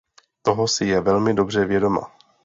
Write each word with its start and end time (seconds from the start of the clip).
Toho 0.41 0.67
si 0.67 0.85
je 0.85 1.01
velmi 1.01 1.33
dobře 1.33 1.65
vědoma. 1.65 2.11